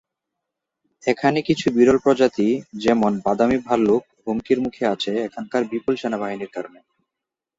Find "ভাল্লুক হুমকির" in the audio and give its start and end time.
3.67-4.59